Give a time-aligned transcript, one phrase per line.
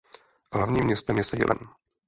[0.53, 1.57] Hlavním městem je Salem.